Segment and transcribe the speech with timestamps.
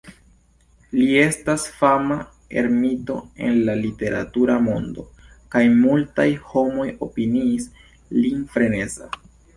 [0.99, 2.15] Li estas fama
[2.61, 3.17] ermito
[3.49, 5.05] en la literatura mondo,
[5.57, 7.69] kaj multaj homoj opiniis
[8.23, 9.13] lin freneza.